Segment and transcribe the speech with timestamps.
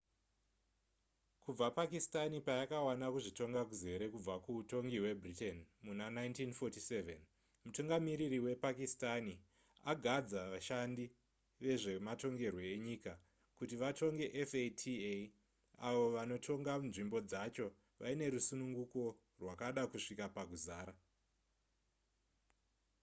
[1.43, 7.15] kubva pakistani payakawana kuzvitonga kuzere kubva kuutongi hwebritain muna 1947
[7.65, 9.35] mutungamiriri wepakistani
[9.91, 11.05] agadza vashandi
[11.63, 13.13] vezvematongerwe enyika
[13.57, 14.95] kuti vatonge fata
[15.87, 17.67] avo vanotonga nzvimbo dzacho
[18.01, 19.01] vaine rusununguko
[19.41, 20.93] rwakada kusvika pakuzara